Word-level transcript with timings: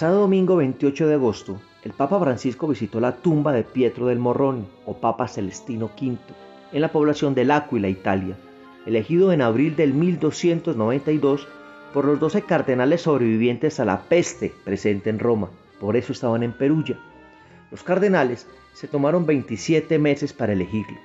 pasado 0.00 0.20
domingo 0.20 0.56
28 0.56 1.08
de 1.08 1.12
agosto, 1.12 1.60
el 1.84 1.92
Papa 1.92 2.18
Francisco 2.18 2.66
visitó 2.66 3.00
la 3.00 3.16
tumba 3.16 3.52
de 3.52 3.64
Pietro 3.64 4.06
del 4.06 4.18
Morrone, 4.18 4.64
o 4.86 4.94
Papa 4.94 5.28
Celestino 5.28 5.90
V, 6.00 6.16
en 6.72 6.80
la 6.80 6.90
población 6.90 7.34
de 7.34 7.44
L'Aquila, 7.44 7.86
Italia, 7.86 8.34
elegido 8.86 9.30
en 9.30 9.42
abril 9.42 9.76
del 9.76 9.92
1292 9.92 11.46
por 11.92 12.06
los 12.06 12.18
doce 12.18 12.40
cardenales 12.40 13.02
sobrevivientes 13.02 13.78
a 13.78 13.84
la 13.84 14.00
peste 14.00 14.54
presente 14.64 15.10
en 15.10 15.18
Roma. 15.18 15.50
Por 15.78 15.98
eso 15.98 16.14
estaban 16.14 16.42
en 16.44 16.54
Perugia. 16.54 16.98
Los 17.70 17.82
cardenales 17.82 18.46
se 18.72 18.88
tomaron 18.88 19.26
27 19.26 19.98
meses 19.98 20.32
para 20.32 20.54
elegirlo, 20.54 20.96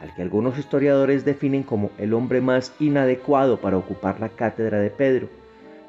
al 0.00 0.14
que 0.14 0.22
algunos 0.22 0.56
historiadores 0.56 1.24
definen 1.24 1.64
como 1.64 1.90
el 1.98 2.14
hombre 2.14 2.40
más 2.40 2.72
inadecuado 2.78 3.60
para 3.60 3.78
ocupar 3.78 4.20
la 4.20 4.28
cátedra 4.28 4.78
de 4.78 4.90
Pedro, 4.90 5.28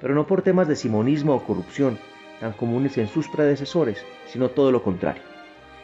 pero 0.01 0.15
no 0.15 0.25
por 0.25 0.41
temas 0.41 0.67
de 0.67 0.75
simonismo 0.75 1.35
o 1.35 1.43
corrupción, 1.43 1.99
tan 2.39 2.53
comunes 2.53 2.97
en 2.97 3.07
sus 3.07 3.27
predecesores, 3.27 4.05
sino 4.27 4.49
todo 4.49 4.71
lo 4.71 4.83
contrario. 4.83 5.23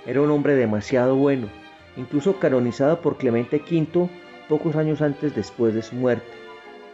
Era 0.06 0.22
un 0.22 0.32
hombre 0.32 0.56
demasiado 0.56 1.16
bueno, 1.16 1.48
incluso 1.96 2.40
canonizado 2.40 3.02
por 3.02 3.18
Clemente 3.18 3.58
V 3.58 4.10
pocos 4.50 4.76
años 4.76 5.02
antes 5.02 5.36
después 5.36 5.74
de 5.74 5.82
su 5.82 5.96
muerte. 5.96 6.28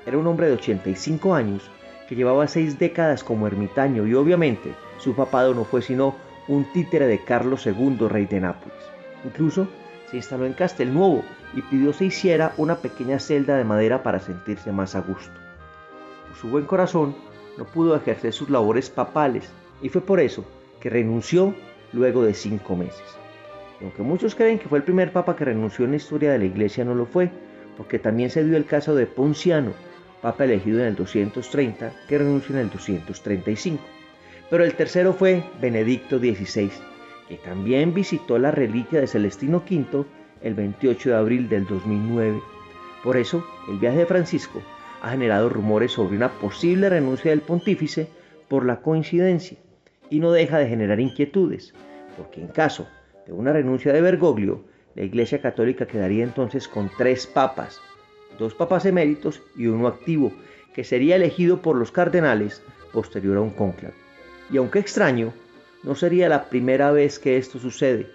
Era 0.06 0.18
un 0.18 0.28
hombre 0.28 0.48
de 0.48 0.54
85 0.54 1.34
años 1.34 1.70
que 2.08 2.16
llevaba 2.16 2.48
seis 2.48 2.80
décadas 2.80 3.24
como 3.24 3.48
ermitaño 3.48 4.08
y 4.08 4.14
obviamente 4.14 4.74
su 5.00 5.16
papado 5.16 5.54
no 5.54 5.66
fue 5.66 5.81
sino 5.81 6.16
un 6.48 6.66
títere 6.72 7.08
de 7.08 7.24
Carlos 7.24 7.66
II, 7.66 8.08
rey 8.08 8.26
de 8.26 8.40
Nápoles. 8.40 8.78
Incluso 9.26 9.68
se 10.09 10.18
instaló 10.18 10.46
en 10.46 10.53
Castelnuovo 10.53 11.24
y 11.53 11.62
pidió 11.62 11.94
se 11.94 12.06
hiciera 12.06 12.53
una 12.58 12.78
pequeña 12.78 13.20
celda 13.20 13.58
de 13.58 13.64
madera 13.64 14.03
para 14.03 14.20
sentirse 14.20 14.72
más 14.72 14.96
a 14.96 15.02
gusto. 15.02 15.34
Por 16.28 16.38
su 16.38 16.50
buen 16.50 16.66
corazón, 16.66 17.16
no 17.58 17.66
pudo 17.66 17.95
ejercer 17.95 18.33
sus 18.33 18.50
labores 18.50 18.89
papales 18.89 19.50
y 19.81 19.89
fue 19.89 20.02
por 20.02 20.19
eso 20.19 20.45
que 20.80 20.89
renunció 20.89 21.53
luego 21.94 22.23
de 22.23 22.33
cinco 22.33 22.75
meses. 22.75 23.03
aunque 23.81 24.02
muchos 24.02 24.33
creen 24.33 24.59
que 24.59 24.67
fue 24.67 24.80
el 24.80 24.83
primer 24.83 25.11
papa 25.11 25.36
que 25.36 25.45
renunció 25.45 25.85
en 25.85 25.91
la 25.91 25.97
historia 25.97 26.31
de 26.31 26.39
la 26.39 26.45
iglesia, 26.45 26.83
no 26.83 26.95
lo 26.95 27.05
fue, 27.05 27.30
porque 27.78 28.00
también 28.00 28.31
se 28.31 28.44
dio 28.44 28.58
el 28.58 28.66
caso 28.66 28.95
de 28.95 29.05
Ponciano, 29.05 29.72
papa 30.22 30.45
elegido 30.45 30.80
en 30.80 30.88
el 30.88 30.95
230, 30.95 31.94
que 32.08 32.17
renunció 32.17 32.55
en 32.55 32.61
el 32.61 32.69
235. 32.72 33.83
Pero 34.50 34.63
el 34.63 34.73
tercero 34.73 35.13
fue 35.13 35.44
Benedicto 35.61 36.17
XVI, 36.17 36.72
que 37.28 37.38
también 37.38 37.94
visitó 37.94 38.39
la 38.39 38.50
reliquia 38.50 39.00
de 39.00 39.08
Celestino 39.08 39.58
V 39.58 40.05
el 40.41 40.53
28 40.55 41.09
de 41.09 41.16
abril 41.16 41.50
del 41.50 41.67
2009. 41.67 42.41
Por 43.03 43.17
eso, 43.17 43.45
el 43.69 43.78
viaje 43.78 44.00
de 44.00 44.05
Francisco 44.08 44.61
ha 45.02 45.12
generado 45.12 45.50
rumores 45.50 45.92
sobre 45.92 46.16
una 46.16 46.31
posible 46.40 46.90
renuncia 46.90 47.31
del 47.31 47.42
pontífice 47.42 48.08
por 48.48 48.66
la 48.66 48.81
coincidencia 48.81 49.58
y 50.09 50.20
no 50.20 50.31
deja 50.31 50.58
de 50.58 50.67
generar 50.67 51.00
inquietudes, 51.00 51.73
porque 52.16 52.42
en 52.42 52.48
caso 52.48 52.88
de 53.25 53.34
una 53.34 53.53
renuncia 53.53 53.94
de 53.94 54.02
Bergoglio, 54.02 54.64
la 54.95 55.03
Iglesia 55.03 55.42
Católica 55.42 55.86
quedaría 55.86 56.23
entonces 56.23 56.68
con 56.68 56.90
tres 56.98 57.28
papas, 57.28 57.81
dos 58.40 58.56
papas 58.56 58.86
eméritos 58.86 59.42
y 59.56 59.68
uno 59.68 59.88
activo, 59.88 60.31
que 60.73 60.84
sería 60.84 61.16
elegido 61.16 61.62
por 61.62 61.75
los 61.75 61.92
cardenales 61.92 62.64
posterior 62.94 63.38
a 63.38 63.42
un 63.42 63.52
cónclave. 63.52 63.94
Y 64.50 64.58
aunque 64.58 64.80
extraño, 64.80 65.34
no 65.84 65.95
sería 65.95 66.30
la 66.30 66.50
primera 66.50 66.92
vez 66.92 67.20
que 67.20 67.38
esto 67.38 67.59
sucede. 67.59 68.08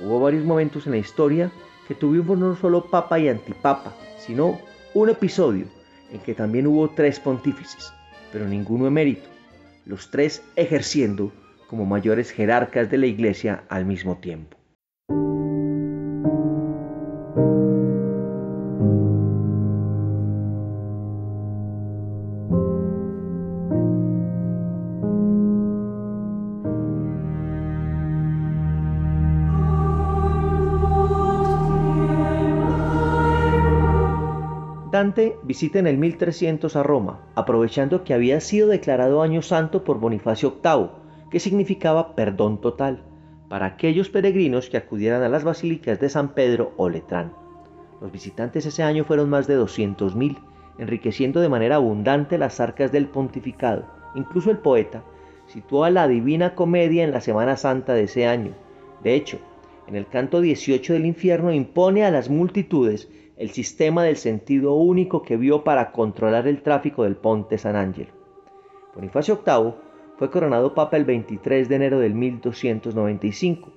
Hubo 0.00 0.20
varios 0.20 0.44
momentos 0.44 0.86
en 0.86 0.92
la 0.92 0.98
historia 0.98 1.50
que 1.86 1.94
tuvimos 1.94 2.38
no 2.38 2.56
solo 2.56 2.90
papa 2.90 3.18
y 3.18 3.28
antipapa, 3.28 3.94
sino 4.18 4.60
un 4.94 5.10
episodio 5.10 5.66
en 6.12 6.20
que 6.20 6.34
también 6.34 6.66
hubo 6.66 6.90
tres 6.90 7.18
pontífices, 7.20 7.92
pero 8.32 8.46
ninguno 8.46 8.86
emérito, 8.86 9.28
los 9.86 10.10
tres 10.10 10.42
ejerciendo 10.56 11.32
como 11.68 11.86
mayores 11.86 12.30
jerarcas 12.30 12.90
de 12.90 12.98
la 12.98 13.06
Iglesia 13.06 13.64
al 13.68 13.84
mismo 13.84 14.18
tiempo. 14.18 14.57
Visita 35.42 35.78
en 35.78 35.86
el 35.86 35.96
1300 35.98 36.76
a 36.76 36.82
Roma, 36.82 37.20
aprovechando 37.34 38.04
que 38.04 38.14
había 38.14 38.40
sido 38.40 38.68
declarado 38.68 39.22
año 39.22 39.42
santo 39.42 39.84
por 39.84 40.00
Bonifacio 40.00 40.56
VIII, 40.62 40.88
que 41.30 41.40
significaba 41.40 42.14
perdón 42.14 42.60
total, 42.60 43.04
para 43.48 43.66
aquellos 43.66 44.10
peregrinos 44.10 44.68
que 44.68 44.76
acudieran 44.76 45.22
a 45.22 45.28
las 45.28 45.44
basílicas 45.44 45.98
de 46.00 46.08
San 46.08 46.34
Pedro 46.34 46.72
o 46.76 46.88
Letrán. 46.88 47.32
Los 48.00 48.12
visitantes 48.12 48.66
ese 48.66 48.82
año 48.82 49.04
fueron 49.04 49.30
más 49.30 49.46
de 49.46 49.58
200.000, 49.58 50.38
enriqueciendo 50.78 51.40
de 51.40 51.48
manera 51.48 51.76
abundante 51.76 52.38
las 52.38 52.60
arcas 52.60 52.92
del 52.92 53.08
pontificado. 53.08 53.86
Incluso 54.14 54.50
el 54.50 54.58
poeta 54.58 55.02
situó 55.46 55.84
a 55.84 55.90
la 55.90 56.06
Divina 56.06 56.54
Comedia 56.54 57.04
en 57.04 57.10
la 57.10 57.20
Semana 57.20 57.56
Santa 57.56 57.94
de 57.94 58.04
ese 58.04 58.26
año. 58.26 58.52
De 59.02 59.14
hecho, 59.14 59.38
en 59.86 59.96
el 59.96 60.06
canto 60.06 60.40
18 60.40 60.92
del 60.92 61.06
infierno 61.06 61.52
impone 61.52 62.04
a 62.04 62.10
las 62.10 62.28
multitudes 62.28 63.08
el 63.38 63.50
sistema 63.50 64.02
del 64.02 64.16
sentido 64.16 64.74
único 64.74 65.22
que 65.22 65.36
vio 65.36 65.62
para 65.62 65.92
controlar 65.92 66.48
el 66.48 66.60
tráfico 66.62 67.04
del 67.04 67.16
Ponte 67.16 67.56
San 67.56 67.76
Ángel. 67.76 68.08
Bonifacio 68.94 69.42
VIII 69.46 69.74
fue 70.16 70.30
coronado 70.30 70.74
papa 70.74 70.96
el 70.96 71.04
23 71.04 71.68
de 71.68 71.76
enero 71.76 72.00
del 72.00 72.14
1295, 72.14 73.70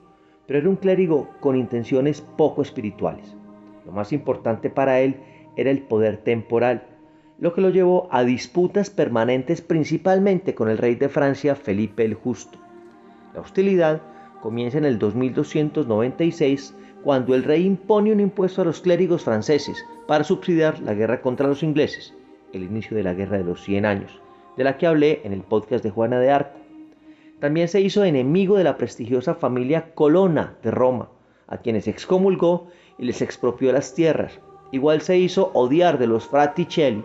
pero 0.47 0.59
era 0.59 0.69
un 0.69 0.77
clérigo 0.77 1.29
con 1.39 1.55
intenciones 1.55 2.21
poco 2.21 2.63
espirituales. 2.63 3.35
Lo 3.85 3.91
más 3.91 4.11
importante 4.11 4.71
para 4.71 4.99
él 4.99 5.17
era 5.55 5.69
el 5.69 5.83
poder 5.83 6.17
temporal, 6.17 6.87
lo 7.37 7.53
que 7.53 7.61
lo 7.61 7.69
llevó 7.69 8.07
a 8.11 8.23
disputas 8.23 8.89
permanentes 8.89 9.61
principalmente 9.61 10.55
con 10.55 10.69
el 10.69 10.79
rey 10.79 10.95
de 10.95 11.09
Francia 11.09 11.55
Felipe 11.55 12.03
el 12.03 12.15
Justo. 12.15 12.57
La 13.35 13.41
hostilidad 13.41 14.01
comienza 14.41 14.77
en 14.77 14.85
el 14.85 14.99
2296 14.99 16.75
cuando 17.03 17.33
el 17.33 17.43
rey 17.43 17.65
impone 17.65 18.11
un 18.11 18.19
impuesto 18.19 18.61
a 18.61 18.65
los 18.65 18.81
clérigos 18.81 19.23
franceses 19.23 19.85
para 20.07 20.23
subsidiar 20.23 20.79
la 20.81 20.93
guerra 20.93 21.21
contra 21.21 21.47
los 21.47 21.63
ingleses, 21.63 22.13
el 22.53 22.63
inicio 22.63 22.97
de 22.97 23.03
la 23.03 23.13
Guerra 23.13 23.37
de 23.37 23.43
los 23.43 23.63
100 23.63 23.85
años, 23.85 24.21
de 24.57 24.63
la 24.63 24.77
que 24.77 24.87
hablé 24.87 25.21
en 25.23 25.33
el 25.33 25.41
podcast 25.41 25.83
de 25.83 25.89
Juana 25.89 26.19
de 26.19 26.31
Arco. 26.31 26.59
También 27.39 27.67
se 27.67 27.81
hizo 27.81 28.03
enemigo 28.03 28.57
de 28.57 28.63
la 28.63 28.77
prestigiosa 28.77 29.35
familia 29.35 29.93
Colonna 29.95 30.57
de 30.61 30.71
Roma, 30.71 31.09
a 31.47 31.57
quienes 31.57 31.87
excomulgó 31.87 32.67
y 32.97 33.05
les 33.05 33.21
expropió 33.21 33.71
las 33.71 33.95
tierras. 33.95 34.39
Igual 34.71 35.01
se 35.01 35.17
hizo 35.17 35.51
odiar 35.53 35.97
de 35.97 36.07
los 36.07 36.27
Fraticelli, 36.27 37.03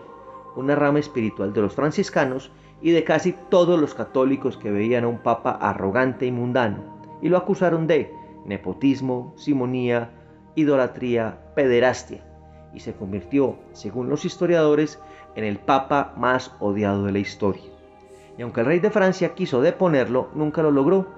una 0.56 0.74
rama 0.74 0.98
espiritual 0.98 1.52
de 1.52 1.62
los 1.62 1.74
franciscanos, 1.74 2.50
y 2.82 2.90
de 2.90 3.04
casi 3.04 3.34
todos 3.48 3.80
los 3.80 3.94
católicos 3.94 4.58
que 4.58 4.70
veían 4.70 5.04
a 5.04 5.08
un 5.08 5.18
papa 5.18 5.52
arrogante 5.52 6.26
y 6.26 6.32
mundano, 6.32 6.95
y 7.22 7.28
lo 7.28 7.36
acusaron 7.36 7.86
de 7.86 8.12
nepotismo, 8.44 9.34
simonía, 9.36 10.10
idolatría, 10.54 11.38
pederastia, 11.54 12.24
y 12.74 12.80
se 12.80 12.94
convirtió, 12.94 13.58
según 13.72 14.08
los 14.08 14.24
historiadores, 14.24 15.00
en 15.34 15.44
el 15.44 15.58
papa 15.58 16.14
más 16.16 16.54
odiado 16.60 17.04
de 17.04 17.12
la 17.12 17.18
historia. 17.18 17.64
Y 18.38 18.42
aunque 18.42 18.60
el 18.60 18.66
rey 18.66 18.80
de 18.80 18.90
Francia 18.90 19.34
quiso 19.34 19.60
deponerlo, 19.60 20.30
nunca 20.34 20.62
lo 20.62 20.70
logró, 20.70 21.08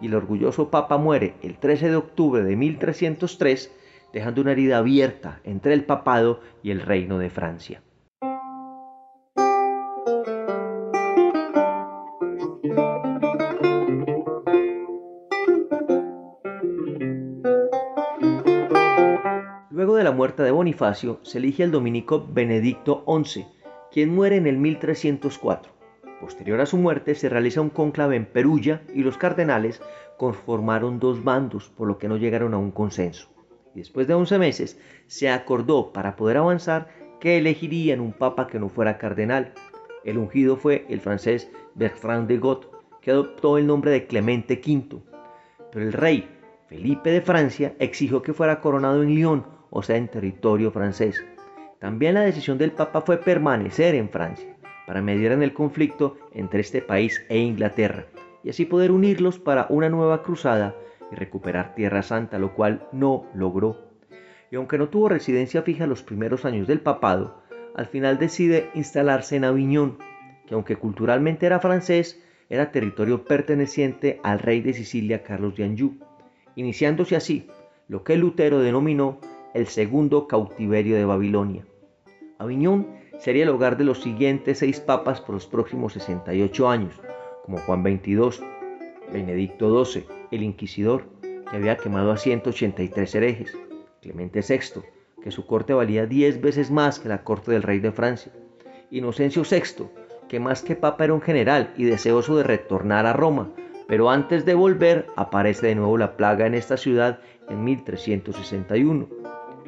y 0.00 0.06
el 0.06 0.14
orgulloso 0.14 0.70
papa 0.70 0.96
muere 0.96 1.34
el 1.42 1.58
13 1.58 1.90
de 1.90 1.96
octubre 1.96 2.42
de 2.42 2.56
1303, 2.56 3.72
dejando 4.12 4.40
una 4.40 4.52
herida 4.52 4.78
abierta 4.78 5.40
entre 5.44 5.74
el 5.74 5.84
papado 5.84 6.40
y 6.62 6.70
el 6.70 6.80
reino 6.80 7.18
de 7.18 7.30
Francia. 7.30 7.82
Se 21.22 21.38
elige 21.38 21.62
el 21.62 21.70
dominico 21.70 22.26
Benedicto 22.30 23.02
XI, 23.06 23.46
quien 23.90 24.14
muere 24.14 24.36
en 24.36 24.46
el 24.46 24.58
1304. 24.58 25.72
Posterior 26.20 26.60
a 26.60 26.66
su 26.66 26.76
muerte 26.76 27.14
se 27.14 27.30
realiza 27.30 27.62
un 27.62 27.70
cónclave 27.70 28.16
en 28.16 28.26
Perugia 28.26 28.82
y 28.92 29.02
los 29.02 29.16
cardenales 29.16 29.80
conformaron 30.18 30.98
dos 30.98 31.24
bandos, 31.24 31.70
por 31.70 31.88
lo 31.88 31.96
que 31.96 32.08
no 32.08 32.18
llegaron 32.18 32.52
a 32.52 32.58
un 32.58 32.70
consenso. 32.70 33.28
Y 33.74 33.78
después 33.78 34.06
de 34.06 34.14
11 34.14 34.38
meses 34.38 34.78
se 35.06 35.30
acordó 35.30 35.92
para 35.92 36.16
poder 36.16 36.36
avanzar 36.36 36.88
que 37.18 37.38
elegirían 37.38 38.00
un 38.00 38.12
papa 38.12 38.46
que 38.46 38.58
no 38.58 38.68
fuera 38.68 38.98
cardenal. 38.98 39.54
El 40.04 40.18
ungido 40.18 40.56
fue 40.56 40.84
el 40.90 41.00
francés 41.00 41.50
Bertrand 41.76 42.28
de 42.28 42.36
Got, 42.36 42.70
que 43.00 43.10
adoptó 43.10 43.56
el 43.56 43.66
nombre 43.66 43.90
de 43.90 44.06
Clemente 44.06 44.60
V. 44.62 45.00
Pero 45.72 45.84
el 45.86 45.94
rey 45.94 46.28
Felipe 46.68 47.10
de 47.10 47.22
Francia 47.22 47.74
exigió 47.78 48.20
que 48.20 48.34
fuera 48.34 48.60
coronado 48.60 49.02
en 49.02 49.14
Lyon 49.14 49.57
o 49.70 49.82
sea 49.82 49.96
en 49.96 50.08
territorio 50.08 50.70
francés. 50.70 51.24
También 51.78 52.14
la 52.14 52.22
decisión 52.22 52.58
del 52.58 52.72
Papa 52.72 53.02
fue 53.02 53.18
permanecer 53.18 53.94
en 53.94 54.08
Francia 54.08 54.56
para 54.86 55.02
mediar 55.02 55.32
en 55.32 55.42
el 55.42 55.52
conflicto 55.52 56.16
entre 56.32 56.60
este 56.60 56.80
país 56.80 57.24
e 57.28 57.38
Inglaterra, 57.38 58.06
y 58.42 58.50
así 58.50 58.64
poder 58.64 58.90
unirlos 58.90 59.38
para 59.38 59.66
una 59.68 59.88
nueva 59.88 60.22
cruzada 60.22 60.74
y 61.12 61.14
recuperar 61.14 61.74
Tierra 61.74 62.02
Santa, 62.02 62.38
lo 62.38 62.54
cual 62.54 62.86
no 62.92 63.26
logró. 63.34 63.76
Y 64.50 64.56
aunque 64.56 64.78
no 64.78 64.88
tuvo 64.88 65.08
residencia 65.08 65.62
fija 65.62 65.86
los 65.86 66.02
primeros 66.02 66.44
años 66.44 66.66
del 66.66 66.80
papado, 66.80 67.42
al 67.74 67.86
final 67.86 68.18
decide 68.18 68.70
instalarse 68.74 69.36
en 69.36 69.44
Aviñón, 69.44 69.98
que 70.46 70.54
aunque 70.54 70.76
culturalmente 70.76 71.46
era 71.46 71.60
francés, 71.60 72.22
era 72.48 72.72
territorio 72.72 73.24
perteneciente 73.24 74.20
al 74.22 74.38
rey 74.38 74.62
de 74.62 74.72
Sicilia 74.72 75.22
Carlos 75.22 75.54
de 75.54 75.64
Anjou, 75.64 75.94
iniciándose 76.56 77.14
así 77.14 77.46
lo 77.88 78.04
que 78.04 78.16
Lutero 78.16 78.60
denominó 78.60 79.18
el 79.54 79.66
segundo 79.66 80.26
cautiverio 80.26 80.96
de 80.96 81.04
Babilonia. 81.04 81.64
Aviñón 82.38 82.86
sería 83.18 83.44
el 83.44 83.48
hogar 83.48 83.76
de 83.76 83.84
los 83.84 84.02
siguientes 84.02 84.58
seis 84.58 84.80
papas 84.80 85.20
por 85.20 85.34
los 85.34 85.46
próximos 85.46 85.94
68 85.94 86.68
años, 86.68 87.00
como 87.44 87.58
Juan 87.58 87.82
XXII, 87.82 88.46
Benedicto 89.12 89.84
XII, 89.84 90.06
el 90.30 90.42
Inquisidor, 90.42 91.04
que 91.22 91.56
había 91.56 91.76
quemado 91.76 92.12
a 92.12 92.16
183 92.16 93.14
herejes, 93.14 93.56
Clemente 94.02 94.40
VI, 94.46 94.82
que 95.22 95.30
su 95.30 95.46
corte 95.46 95.74
valía 95.74 96.06
10 96.06 96.40
veces 96.40 96.70
más 96.70 97.00
que 97.00 97.08
la 97.08 97.24
corte 97.24 97.50
del 97.50 97.62
rey 97.62 97.80
de 97.80 97.92
Francia, 97.92 98.32
Inocencio 98.90 99.42
VI, 99.42 99.86
que 100.28 100.40
más 100.40 100.62
que 100.62 100.76
papa 100.76 101.04
era 101.04 101.14
un 101.14 101.22
general 101.22 101.72
y 101.76 101.84
deseoso 101.84 102.36
de 102.36 102.44
retornar 102.44 103.06
a 103.06 103.12
Roma, 103.12 103.50
pero 103.86 104.10
antes 104.10 104.44
de 104.44 104.54
volver 104.54 105.06
aparece 105.16 105.68
de 105.68 105.74
nuevo 105.74 105.96
la 105.96 106.16
plaga 106.16 106.46
en 106.46 106.54
esta 106.54 106.76
ciudad 106.76 107.20
en 107.48 107.64
1361. 107.64 109.08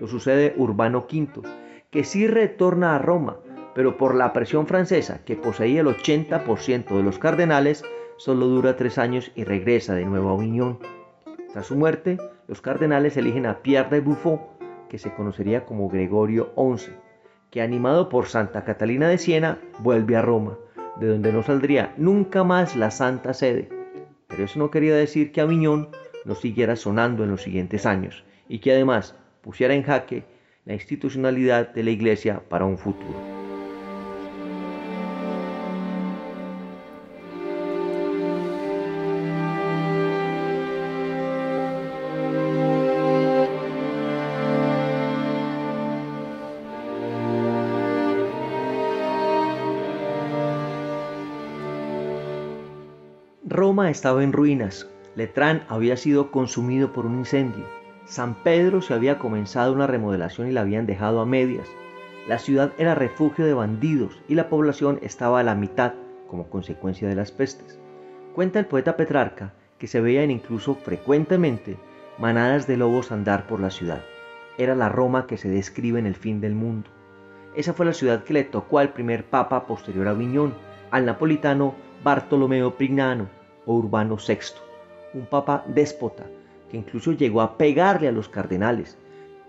Lo 0.00 0.08
sucede 0.08 0.54
Urbano 0.56 1.06
V, 1.10 1.46
que 1.90 2.04
sí 2.04 2.26
retorna 2.26 2.96
a 2.96 2.98
Roma, 2.98 3.36
pero 3.74 3.98
por 3.98 4.14
la 4.14 4.32
presión 4.32 4.66
francesa, 4.66 5.22
que 5.24 5.36
poseía 5.36 5.82
el 5.82 5.88
80% 5.88 6.96
de 6.96 7.02
los 7.02 7.18
cardenales, 7.18 7.84
solo 8.16 8.46
dura 8.46 8.76
tres 8.76 8.96
años 8.96 9.30
y 9.34 9.44
regresa 9.44 9.94
de 9.94 10.06
nuevo 10.06 10.30
a 10.30 10.32
Aviñón. 10.32 10.78
Tras 11.52 11.66
su 11.66 11.76
muerte, 11.76 12.18
los 12.48 12.62
cardenales 12.62 13.16
eligen 13.18 13.44
a 13.44 13.58
Pierre 13.58 13.90
de 13.90 14.00
Buffon, 14.00 14.40
que 14.88 14.98
se 14.98 15.12
conocería 15.12 15.66
como 15.66 15.90
Gregorio 15.90 16.52
XI, 16.56 16.92
que 17.50 17.60
animado 17.60 18.08
por 18.08 18.26
Santa 18.26 18.64
Catalina 18.64 19.08
de 19.08 19.18
Siena 19.18 19.58
vuelve 19.80 20.16
a 20.16 20.22
Roma, 20.22 20.56
de 20.98 21.08
donde 21.08 21.32
no 21.32 21.42
saldría 21.42 21.92
nunca 21.98 22.42
más 22.42 22.74
la 22.74 22.90
Santa 22.90 23.34
Sede. 23.34 23.68
Pero 24.28 24.44
eso 24.44 24.58
no 24.58 24.70
quería 24.70 24.94
decir 24.94 25.30
que 25.30 25.40
Aviñón 25.40 25.88
no 26.24 26.34
siguiera 26.34 26.76
sonando 26.76 27.24
en 27.24 27.30
los 27.30 27.42
siguientes 27.42 27.84
años 27.86 28.24
y 28.48 28.60
que 28.60 28.72
además 28.72 29.16
pusiera 29.40 29.74
en 29.74 29.82
jaque 29.82 30.24
la 30.64 30.74
institucionalidad 30.74 31.72
de 31.74 31.82
la 31.82 31.90
Iglesia 31.90 32.42
para 32.48 32.64
un 32.64 32.78
futuro. 32.78 33.40
Roma 53.60 53.90
estaba 53.90 54.22
en 54.22 54.32
ruinas, 54.32 54.88
Letrán 55.16 55.64
había 55.68 55.96
sido 55.96 56.30
consumido 56.30 56.92
por 56.92 57.04
un 57.04 57.18
incendio, 57.18 57.66
San 58.10 58.34
Pedro 58.34 58.82
se 58.82 58.92
había 58.92 59.20
comenzado 59.20 59.72
una 59.72 59.86
remodelación 59.86 60.48
y 60.48 60.50
la 60.50 60.62
habían 60.62 60.84
dejado 60.84 61.20
a 61.20 61.26
medias, 61.26 61.68
la 62.26 62.40
ciudad 62.40 62.72
era 62.76 62.96
refugio 62.96 63.44
de 63.46 63.54
bandidos 63.54 64.20
y 64.26 64.34
la 64.34 64.48
población 64.48 64.98
estaba 65.00 65.38
a 65.38 65.44
la 65.44 65.54
mitad 65.54 65.92
como 66.26 66.50
consecuencia 66.50 67.08
de 67.08 67.14
las 67.14 67.30
pestes. 67.30 67.78
Cuenta 68.34 68.58
el 68.58 68.66
poeta 68.66 68.96
Petrarca 68.96 69.54
que 69.78 69.86
se 69.86 70.00
veían 70.00 70.32
incluso 70.32 70.74
frecuentemente 70.74 71.76
manadas 72.18 72.66
de 72.66 72.76
lobos 72.76 73.12
andar 73.12 73.46
por 73.46 73.60
la 73.60 73.70
ciudad. 73.70 74.02
Era 74.58 74.74
la 74.74 74.88
Roma 74.88 75.28
que 75.28 75.36
se 75.36 75.48
describe 75.48 76.00
en 76.00 76.06
el 76.06 76.16
fin 76.16 76.40
del 76.40 76.56
mundo. 76.56 76.90
Esa 77.54 77.74
fue 77.74 77.86
la 77.86 77.92
ciudad 77.92 78.24
que 78.24 78.32
le 78.32 78.42
tocó 78.42 78.80
al 78.80 78.92
primer 78.92 79.24
papa 79.24 79.68
posterior 79.68 80.08
a 80.08 80.14
Viñón, 80.14 80.54
al 80.90 81.06
napolitano 81.06 81.76
Bartolomeo 82.02 82.74
Prignano, 82.74 83.28
Urbano 83.66 84.16
VI, 84.16 84.56
un 85.14 85.26
papa 85.26 85.62
déspota 85.68 86.26
que 86.70 86.76
incluso 86.76 87.12
llegó 87.12 87.40
a 87.42 87.58
pegarle 87.58 88.08
a 88.08 88.12
los 88.12 88.28
cardenales, 88.28 88.96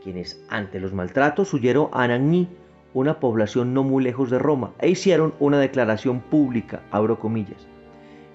quienes 0.03 0.43
ante 0.49 0.79
los 0.79 0.93
maltratos 0.93 1.53
huyeron 1.53 1.89
a 1.91 2.03
Anagni, 2.03 2.47
una 2.93 3.19
población 3.19 3.73
no 3.73 3.83
muy 3.83 4.03
lejos 4.03 4.29
de 4.29 4.39
Roma, 4.39 4.71
e 4.79 4.89
hicieron 4.89 5.33
una 5.39 5.59
declaración 5.59 6.19
pública, 6.19 6.81
abro 6.91 7.19
comillas. 7.19 7.67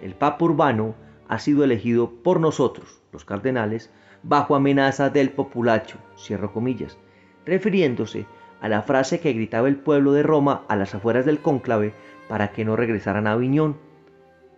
El 0.00 0.14
papa 0.14 0.44
Urbano 0.44 0.94
ha 1.28 1.38
sido 1.38 1.64
elegido 1.64 2.10
por 2.22 2.40
nosotros, 2.40 3.02
los 3.12 3.24
cardenales, 3.24 3.90
bajo 4.22 4.54
amenaza 4.54 5.10
del 5.10 5.30
populacho, 5.30 5.98
cierro 6.16 6.52
comillas, 6.52 6.96
refiriéndose 7.44 8.26
a 8.60 8.68
la 8.68 8.82
frase 8.82 9.20
que 9.20 9.32
gritaba 9.32 9.68
el 9.68 9.76
pueblo 9.76 10.12
de 10.12 10.22
Roma 10.22 10.62
a 10.68 10.76
las 10.76 10.94
afueras 10.94 11.26
del 11.26 11.40
cónclave 11.40 11.92
para 12.28 12.52
que 12.52 12.64
no 12.64 12.76
regresaran 12.76 13.26
a 13.26 13.32
Aviñón, 13.32 13.76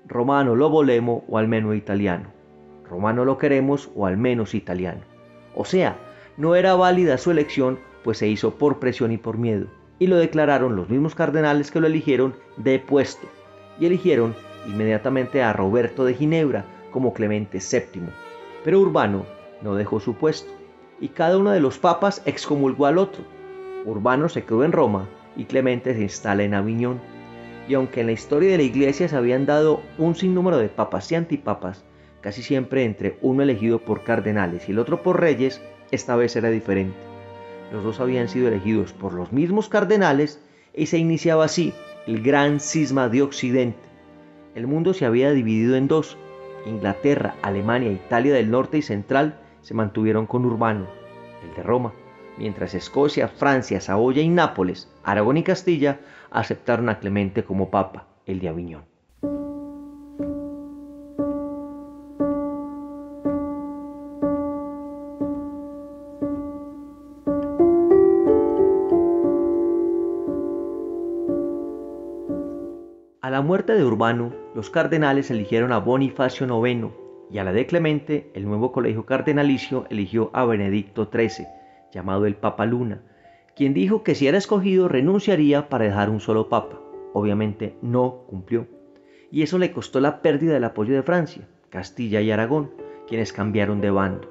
romano 0.06 0.54
lo 0.54 0.70
volemos 0.70 1.22
o 1.28 1.38
al 1.38 1.48
menos 1.48 1.74
italiano. 1.74 2.37
Romano 2.88 3.24
lo 3.24 3.38
queremos 3.38 3.90
o 3.94 4.06
al 4.06 4.16
menos 4.16 4.54
italiano. 4.54 5.00
O 5.54 5.64
sea, 5.64 5.96
no 6.36 6.54
era 6.54 6.74
válida 6.74 7.18
su 7.18 7.30
elección, 7.30 7.78
pues 8.04 8.18
se 8.18 8.28
hizo 8.28 8.54
por 8.54 8.78
presión 8.78 9.12
y 9.12 9.18
por 9.18 9.38
miedo, 9.38 9.66
y 9.98 10.06
lo 10.06 10.16
declararon 10.16 10.76
los 10.76 10.88
mismos 10.88 11.14
cardenales 11.14 11.70
que 11.70 11.80
lo 11.80 11.86
eligieron 11.86 12.34
de 12.56 12.78
puesto, 12.78 13.26
y 13.80 13.86
eligieron 13.86 14.34
inmediatamente 14.66 15.42
a 15.42 15.52
Roberto 15.52 16.04
de 16.04 16.14
Ginebra 16.14 16.64
como 16.90 17.12
Clemente 17.12 17.58
VII. 17.58 18.02
Pero 18.64 18.80
Urbano 18.80 19.24
no 19.62 19.74
dejó 19.74 20.00
su 20.00 20.14
puesto, 20.14 20.52
y 21.00 21.08
cada 21.08 21.38
uno 21.38 21.50
de 21.50 21.60
los 21.60 21.78
papas 21.78 22.22
excomulgó 22.24 22.86
al 22.86 22.98
otro. 22.98 23.24
Urbano 23.84 24.28
se 24.28 24.44
quedó 24.44 24.64
en 24.64 24.72
Roma 24.72 25.08
y 25.36 25.44
Clemente 25.44 25.94
se 25.94 26.02
instala 26.02 26.42
en 26.42 26.54
Aviñón 26.54 27.00
y 27.68 27.74
aunque 27.74 28.00
en 28.00 28.06
la 28.06 28.12
historia 28.12 28.50
de 28.50 28.56
la 28.56 28.62
iglesia 28.62 29.08
se 29.08 29.16
habían 29.16 29.44
dado 29.44 29.82
un 29.98 30.14
sinnúmero 30.14 30.56
de 30.56 30.68
papas 30.68 31.12
y 31.12 31.14
antipapas, 31.14 31.84
casi 32.20 32.42
siempre 32.42 32.84
entre 32.84 33.18
uno 33.22 33.42
elegido 33.42 33.80
por 33.80 34.02
cardenales 34.02 34.68
y 34.68 34.72
el 34.72 34.78
otro 34.78 35.02
por 35.02 35.20
reyes, 35.20 35.60
esta 35.90 36.16
vez 36.16 36.36
era 36.36 36.50
diferente. 36.50 36.96
Los 37.72 37.84
dos 37.84 38.00
habían 38.00 38.28
sido 38.28 38.48
elegidos 38.48 38.92
por 38.92 39.12
los 39.12 39.32
mismos 39.32 39.68
cardenales 39.68 40.40
y 40.74 40.86
se 40.86 40.98
iniciaba 40.98 41.44
así 41.44 41.74
el 42.06 42.22
gran 42.22 42.60
cisma 42.60 43.08
de 43.08 43.22
Occidente. 43.22 43.78
El 44.54 44.66
mundo 44.66 44.94
se 44.94 45.04
había 45.04 45.30
dividido 45.32 45.76
en 45.76 45.88
dos. 45.88 46.16
Inglaterra, 46.66 47.36
Alemania, 47.42 47.92
Italia 47.92 48.34
del 48.34 48.50
norte 48.50 48.78
y 48.78 48.82
central 48.82 49.38
se 49.60 49.74
mantuvieron 49.74 50.26
con 50.26 50.44
Urbano, 50.44 50.86
el 51.44 51.54
de 51.54 51.62
Roma, 51.62 51.92
mientras 52.38 52.74
Escocia, 52.74 53.28
Francia, 53.28 53.80
Saboya 53.80 54.22
y 54.22 54.28
Nápoles, 54.28 54.90
Aragón 55.04 55.36
y 55.36 55.42
Castilla 55.42 56.00
aceptaron 56.30 56.88
a 56.88 56.98
Clemente 56.98 57.44
como 57.44 57.70
papa, 57.70 58.06
el 58.26 58.40
de 58.40 58.48
Aviñón. 58.48 58.87
Muerte 73.48 73.72
de 73.72 73.82
Urbano, 73.82 74.34
los 74.54 74.68
cardenales 74.68 75.30
eligieron 75.30 75.72
a 75.72 75.78
Bonifacio 75.78 76.46
IX 76.46 76.88
y 77.30 77.38
a 77.38 77.44
la 77.44 77.54
de 77.54 77.64
Clemente, 77.64 78.30
el 78.34 78.44
nuevo 78.44 78.72
colegio 78.72 79.06
cardenalicio 79.06 79.86
eligió 79.88 80.28
a 80.34 80.44
Benedicto 80.44 81.08
XIII, 81.10 81.46
llamado 81.90 82.26
el 82.26 82.34
Papa 82.34 82.66
Luna, 82.66 83.00
quien 83.56 83.72
dijo 83.72 84.02
que 84.02 84.14
si 84.14 84.26
era 84.26 84.36
escogido 84.36 84.86
renunciaría 84.86 85.70
para 85.70 85.86
dejar 85.86 86.10
un 86.10 86.20
solo 86.20 86.50
papa. 86.50 86.78
Obviamente 87.14 87.74
no 87.80 88.24
cumplió. 88.28 88.66
Y 89.30 89.40
eso 89.40 89.56
le 89.56 89.72
costó 89.72 89.98
la 89.98 90.20
pérdida 90.20 90.52
del 90.52 90.64
apoyo 90.64 90.94
de 90.94 91.02
Francia, 91.02 91.48
Castilla 91.70 92.20
y 92.20 92.30
Aragón, 92.30 92.70
quienes 93.06 93.32
cambiaron 93.32 93.80
de 93.80 93.90
bando. 93.90 94.28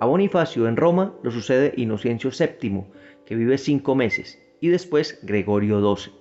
A 0.00 0.04
Bonifacio 0.04 0.68
en 0.68 0.76
Roma 0.76 1.14
lo 1.22 1.30
sucede 1.30 1.72
Inocencio 1.78 2.28
VII, 2.28 2.84
que 3.24 3.36
vive 3.36 3.56
cinco 3.56 3.94
meses, 3.94 4.38
y 4.60 4.68
después 4.68 5.18
Gregorio 5.22 5.80
XII. 5.96 6.12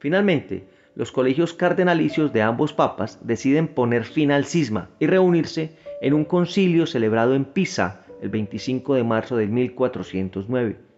Finalmente, 0.00 0.68
los 0.98 1.12
colegios 1.12 1.54
cardenalicios 1.54 2.32
de 2.32 2.42
ambos 2.42 2.72
papas 2.72 3.20
deciden 3.22 3.68
poner 3.68 4.04
fin 4.04 4.32
al 4.32 4.44
cisma 4.44 4.90
y 4.98 5.06
reunirse 5.06 5.76
en 6.02 6.12
un 6.12 6.24
concilio 6.24 6.86
celebrado 6.86 7.34
en 7.34 7.44
Pisa 7.44 8.02
el 8.20 8.30
25 8.30 8.94
de 8.96 9.04
marzo 9.04 9.36
de 9.36 9.46
1409 9.46 10.88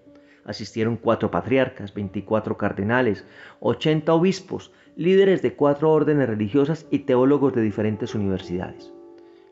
asistieron 0.46 0.96
cuatro 0.96 1.30
patriarcas, 1.30 1.92
24 1.92 2.56
cardenales, 2.56 3.26
80 3.60 4.12
obispos, 4.14 4.72
líderes 4.96 5.42
de 5.42 5.54
cuatro 5.54 5.92
órdenes 5.92 6.28
religiosas 6.28 6.86
y 6.90 7.00
teólogos 7.00 7.54
de 7.54 7.60
diferentes 7.60 8.14
universidades. 8.14 8.90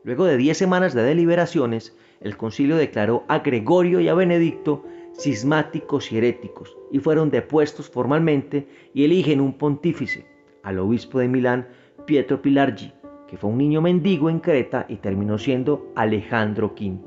Luego 0.03 0.25
de 0.25 0.35
diez 0.35 0.57
semanas 0.57 0.95
de 0.95 1.03
deliberaciones, 1.03 1.95
el 2.21 2.37
concilio 2.37 2.75
declaró 2.75 3.23
a 3.27 3.39
Gregorio 3.39 3.99
y 3.99 4.09
a 4.09 4.13
Benedicto 4.13 4.83
cismáticos 5.17 6.11
y 6.11 6.17
heréticos, 6.17 6.77
y 6.91 6.99
fueron 6.99 7.29
depuestos 7.29 7.89
formalmente 7.89 8.67
y 8.93 9.03
eligen 9.03 9.41
un 9.41 9.57
pontífice, 9.57 10.25
al 10.63 10.79
obispo 10.79 11.19
de 11.19 11.27
Milán, 11.27 11.67
Pietro 12.05 12.41
Pilargi, 12.41 12.93
que 13.27 13.37
fue 13.37 13.49
un 13.49 13.57
niño 13.57 13.81
mendigo 13.81 14.29
en 14.29 14.39
Creta 14.39 14.85
y 14.89 14.97
terminó 14.97 15.37
siendo 15.37 15.91
Alejandro 15.95 16.73
V. 16.79 16.99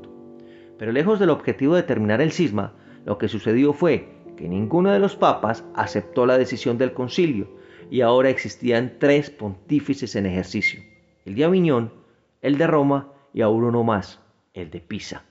Pero 0.77 0.91
lejos 0.91 1.19
del 1.19 1.29
objetivo 1.29 1.75
de 1.75 1.83
terminar 1.83 2.21
el 2.21 2.31
cisma, 2.31 2.73
lo 3.05 3.17
que 3.17 3.27
sucedió 3.27 3.73
fue 3.73 4.07
que 4.37 4.47
ninguno 4.47 4.91
de 4.91 4.99
los 4.99 5.15
papas 5.15 5.65
aceptó 5.75 6.25
la 6.25 6.37
decisión 6.37 6.77
del 6.77 6.93
concilio 6.93 7.49
y 7.91 8.01
ahora 8.01 8.29
existían 8.29 8.93
tres 8.99 9.29
pontífices 9.29 10.15
en 10.15 10.25
ejercicio, 10.25 10.81
el 11.25 11.35
de 11.35 11.45
Aviñón, 11.45 11.93
el 12.41 12.57
de 12.57 12.67
Roma 12.67 13.11
y 13.33 13.41
aún 13.41 13.63
uno 13.63 13.83
más, 13.83 14.21
el 14.53 14.69
de 14.69 14.79
Pisa. 14.79 15.25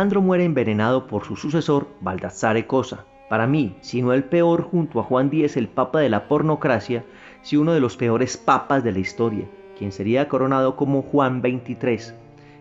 Alejandro 0.00 0.22
muere 0.22 0.46
envenenado 0.46 1.06
por 1.06 1.26
su 1.26 1.36
sucesor, 1.36 1.86
Baldassare 2.00 2.66
Cosa. 2.66 3.04
Para 3.28 3.46
mí, 3.46 3.76
si 3.82 4.00
no 4.00 4.14
el 4.14 4.24
peor 4.24 4.62
junto 4.62 4.98
a 4.98 5.02
Juan 5.02 5.26
X, 5.26 5.58
el 5.58 5.68
papa 5.68 6.00
de 6.00 6.08
la 6.08 6.26
pornocracia, 6.26 7.04
si 7.42 7.58
uno 7.58 7.74
de 7.74 7.80
los 7.80 7.98
peores 7.98 8.38
papas 8.38 8.82
de 8.82 8.92
la 8.92 8.98
historia, 8.98 9.44
quien 9.76 9.92
sería 9.92 10.26
coronado 10.26 10.74
como 10.74 11.02
Juan 11.02 11.42
XXIII, 11.42 12.14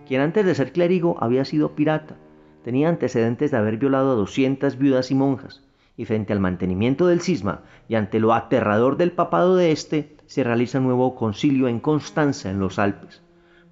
quien 0.06 0.20
antes 0.20 0.46
de 0.46 0.54
ser 0.54 0.74
clérigo 0.74 1.16
había 1.22 1.46
sido 1.46 1.76
pirata, 1.76 2.18
tenía 2.66 2.90
antecedentes 2.90 3.52
de 3.52 3.58
haber 3.58 3.78
violado 3.78 4.12
a 4.12 4.16
200 4.16 4.78
viudas 4.78 5.10
y 5.10 5.16
monjas, 5.16 5.64
y 5.96 6.04
frente 6.04 6.34
al 6.34 6.42
mantenimiento 6.42 7.08
del 7.08 7.22
cisma 7.22 7.62
y 7.88 7.96
ante 7.96 8.20
lo 8.20 8.34
aterrador 8.34 8.98
del 8.98 9.14
papado 9.14 9.56
de 9.56 9.72
este, 9.72 10.18
se 10.26 10.44
realiza 10.44 10.80
un 10.80 10.88
nuevo 10.88 11.16
concilio 11.16 11.70
en 11.70 11.80
Constanza, 11.80 12.52
en 12.52 12.60
los 12.60 12.80
Alpes. 12.80 13.24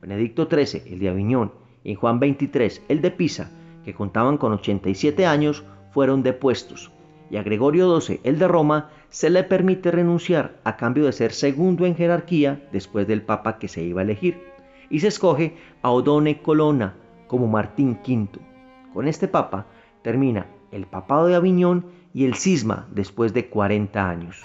Benedicto 0.01 0.47
XIII, 0.49 0.83
el 0.93 0.99
de 0.99 1.09
Aviñón, 1.09 1.51
y 1.83 1.95
Juan 1.95 2.19
XXIII, 2.19 2.81
el 2.87 3.01
de 3.01 3.11
Pisa, 3.11 3.51
que 3.87 3.93
contaban 3.93 4.35
con 4.35 4.51
87 4.51 5.25
años, 5.25 5.63
fueron 5.91 6.21
depuestos, 6.21 6.91
y 7.29 7.37
a 7.37 7.43
Gregorio 7.43 8.01
XII, 8.01 8.19
el 8.25 8.37
de 8.37 8.45
Roma, 8.45 8.89
se 9.07 9.29
le 9.29 9.45
permite 9.45 9.91
renunciar 9.91 10.57
a 10.65 10.75
cambio 10.75 11.05
de 11.05 11.13
ser 11.13 11.31
segundo 11.31 11.85
en 11.85 11.95
jerarquía 11.95 12.67
después 12.73 13.07
del 13.07 13.21
papa 13.21 13.59
que 13.59 13.69
se 13.69 13.81
iba 13.81 14.01
a 14.01 14.03
elegir, 14.03 14.43
y 14.89 14.99
se 14.99 15.07
escoge 15.07 15.55
a 15.83 15.91
Odone 15.91 16.41
Colonna 16.41 16.95
como 17.27 17.47
Martín 17.47 17.97
V. 18.05 18.27
Con 18.93 19.07
este 19.07 19.29
papa 19.29 19.67
termina 20.01 20.47
el 20.73 20.85
papado 20.85 21.27
de 21.27 21.35
Aviñón 21.35 21.85
y 22.13 22.25
el 22.25 22.35
cisma 22.35 22.89
después 22.91 23.33
de 23.33 23.47
40 23.47 24.09
años. 24.09 24.41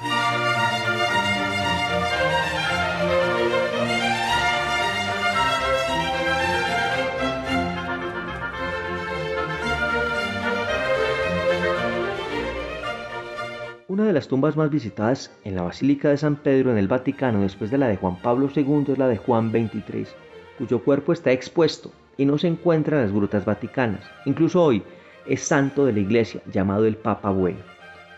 Una 13.92 14.06
de 14.06 14.14
las 14.14 14.26
tumbas 14.26 14.56
más 14.56 14.70
visitadas 14.70 15.30
en 15.44 15.54
la 15.54 15.64
Basílica 15.64 16.08
de 16.08 16.16
San 16.16 16.36
Pedro 16.36 16.70
en 16.72 16.78
el 16.78 16.88
Vaticano 16.88 17.42
después 17.42 17.70
de 17.70 17.76
la 17.76 17.88
de 17.88 17.98
Juan 17.98 18.16
Pablo 18.22 18.48
II 18.56 18.86
es 18.88 18.96
la 18.96 19.06
de 19.06 19.18
Juan 19.18 19.50
XXIII, 19.50 20.06
cuyo 20.56 20.82
cuerpo 20.82 21.12
está 21.12 21.30
expuesto 21.30 21.92
y 22.16 22.24
no 22.24 22.38
se 22.38 22.48
encuentra 22.48 22.96
en 22.96 23.02
las 23.02 23.12
grutas 23.12 23.44
vaticanas. 23.44 24.02
Incluso 24.24 24.64
hoy 24.64 24.82
es 25.26 25.42
santo 25.42 25.84
de 25.84 25.92
la 25.92 26.00
iglesia, 26.00 26.40
llamado 26.50 26.86
el 26.86 26.96
Papa 26.96 27.32
Bueno. 27.32 27.58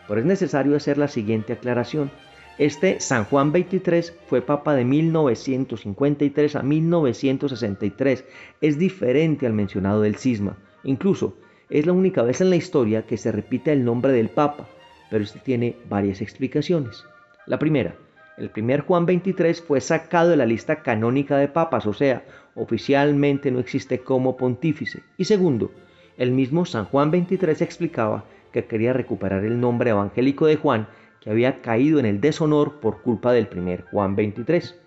Pero 0.07 0.21
es 0.21 0.27
necesario 0.27 0.77
hacer 0.77 0.97
la 0.97 1.09
siguiente 1.09 1.55
aclaración. 1.55 2.13
Este 2.57 3.01
San 3.01 3.25
Juan 3.25 3.51
XXIII 3.51 4.17
fue 4.29 4.43
papa 4.43 4.77
de 4.77 4.85
1953 4.85 6.55
a 6.55 6.63
1963. 6.63 8.25
Es 8.61 8.79
diferente 8.79 9.45
al 9.45 9.55
mencionado 9.55 10.03
del 10.03 10.15
cisma. 10.15 10.57
Incluso 10.85 11.35
es 11.69 11.85
la 11.85 11.93
única 11.93 12.23
vez 12.23 12.41
en 12.41 12.51
la 12.51 12.57
historia 12.57 13.07
que 13.09 13.17
se 13.17 13.33
repite 13.33 13.73
el 13.73 13.85
nombre 13.85 14.13
del 14.13 14.29
papa 14.29 14.69
pero 15.11 15.25
este 15.25 15.39
tiene 15.39 15.77
varias 15.89 16.21
explicaciones. 16.21 17.05
La 17.47 17.59
primera, 17.59 17.95
el 18.37 18.51
primer 18.51 18.81
Juan 18.81 19.07
23 19.07 19.63
fue 19.63 19.81
sacado 19.81 20.31
de 20.31 20.37
la 20.37 20.47
lista 20.47 20.83
canónica 20.83 21.37
de 21.37 21.49
papas, 21.49 21.87
o 21.87 21.93
sea, 21.93 22.25
oficialmente 22.55 23.51
no 23.51 23.61
existe 23.61 24.01
como 24.01 24.37
pontífice. 24.37 25.03
Y 25.17 25.25
segundo, 25.25 25.71
el 26.17 26.33
mismo 26.33 26.65
San 26.65 26.87
Juan 26.87 27.11
23 27.11 27.63
explicaba 27.63 28.25
que 28.53 28.65
quería 28.67 28.93
recuperar 28.93 29.45
el 29.45 29.61
nombre 29.61 29.91
evangélico 29.91 30.47
de 30.47 30.57
Juan 30.57 30.89
que 31.21 31.31
había 31.31 31.63
caído 31.63 31.99
en 31.99 32.07
el 32.07 32.21
deshonor 32.21 32.81
por 32.81 33.03
culpa 33.03 33.33
del 33.33 33.47
primer 33.47 33.83
Juan 33.85 34.15
23. 34.15 34.79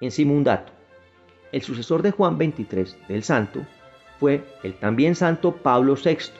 Encima 0.00 0.32
un 0.32 0.44
dato. 0.44 0.72
El 1.52 1.62
sucesor 1.62 2.02
de 2.02 2.10
Juan 2.10 2.36
23 2.38 2.96
del 3.08 3.22
santo 3.22 3.60
fue 4.18 4.44
el 4.62 4.74
también 4.74 5.14
santo 5.14 5.56
Pablo 5.56 5.94
VI, 6.02 6.32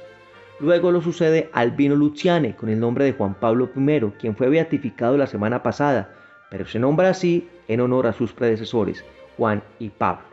Luego 0.58 0.90
lo 0.90 1.02
sucede 1.02 1.50
Albino 1.52 1.94
Luciane 1.96 2.56
con 2.56 2.70
el 2.70 2.80
nombre 2.80 3.04
de 3.04 3.12
Juan 3.12 3.34
Pablo 3.34 3.70
I, 3.76 4.00
quien 4.18 4.34
fue 4.36 4.48
beatificado 4.48 5.18
la 5.18 5.26
semana 5.26 5.62
pasada, 5.62 6.14
pero 6.50 6.66
se 6.66 6.78
nombra 6.78 7.10
así 7.10 7.48
en 7.68 7.80
honor 7.80 8.06
a 8.06 8.14
sus 8.14 8.32
predecesores, 8.32 9.04
Juan 9.36 9.62
y 9.78 9.90
Pablo. 9.90 10.24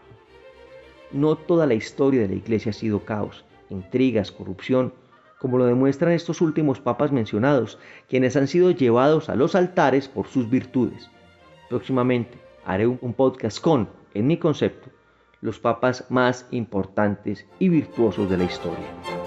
No 1.12 1.36
toda 1.36 1.68
la 1.68 1.74
historia 1.74 2.22
de 2.22 2.30
la 2.30 2.36
iglesia 2.36 2.70
ha 2.70 2.74
sido 2.74 3.03
caos, 3.03 3.44
intrigas, 3.70 4.32
corrupción, 4.32 4.94
como 5.39 5.58
lo 5.58 5.65
demuestran 5.65 6.13
estos 6.13 6.39
últimos 6.39 6.80
papas 6.80 7.12
mencionados, 7.12 7.77
quienes 8.08 8.38
han 8.38 8.48
sido 8.48 8.72
llevados 8.72 9.27
a 9.27 9.36
los 9.36 9.56
altares 9.56 10.08
por 10.08 10.27
sus 10.27 10.50
virtudes. 10.50 11.10
Próximamente 11.70 12.38
haré 12.65 12.88
un 12.88 13.13
podcast 13.13 13.60
con, 13.60 13.89
en 14.13 14.27
mi 14.27 14.38
concepto, 14.38 14.89
los 15.42 15.60
papas 15.60 16.06
más 16.10 16.48
importantes 16.51 17.46
y 17.60 17.68
virtuosos 17.68 18.30
de 18.30 18.38
la 18.38 18.46
historia. 18.46 19.23